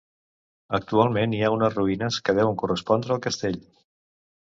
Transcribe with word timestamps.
Actualment 0.77 1.35
hi 1.37 1.43
ha 1.49 1.53
unes 1.57 1.77
ruïnes 1.81 2.19
que 2.31 2.37
deuen 2.41 2.59
correspondre 2.65 3.19
al 3.19 3.25
castell. 3.31 3.65